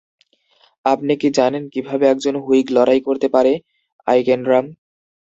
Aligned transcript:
আপনি 0.85 1.13
কি 1.21 1.29
জানেন 1.37 1.63
কিভাবে 1.73 2.05
একজন 2.07 2.35
হুইগ 2.43 2.65
লড়াই 2.75 2.99
করতে 3.07 3.27
পারে, 3.27 3.53
আইকেন্ড্রাম? 4.07 4.65